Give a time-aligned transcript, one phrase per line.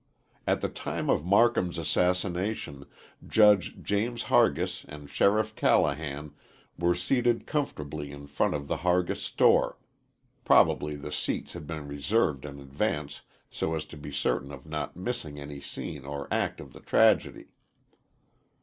[0.47, 2.87] At the time of Marcum's assassination
[3.27, 6.33] Judge James Hargis and Sheriff Callahan
[6.75, 9.77] were seated comfortably in front of the Hargis store.
[10.43, 14.95] (Probably the seats had been reserved in advance so as to be certain of not
[14.95, 17.49] missing any scene or act of the tragedy.)